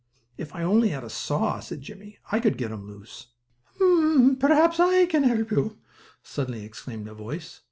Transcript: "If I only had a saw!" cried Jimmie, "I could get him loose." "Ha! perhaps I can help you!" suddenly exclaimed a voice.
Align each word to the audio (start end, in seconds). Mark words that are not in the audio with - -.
"If 0.35 0.55
I 0.55 0.63
only 0.63 0.89
had 0.89 1.03
a 1.03 1.11
saw!" 1.11 1.61
cried 1.61 1.79
Jimmie, 1.79 2.17
"I 2.31 2.39
could 2.39 2.57
get 2.57 2.71
him 2.71 2.87
loose." 2.87 3.27
"Ha! 3.77 4.35
perhaps 4.39 4.79
I 4.79 5.05
can 5.05 5.21
help 5.21 5.51
you!" 5.51 5.77
suddenly 6.23 6.65
exclaimed 6.65 7.07
a 7.07 7.13
voice. 7.13 7.59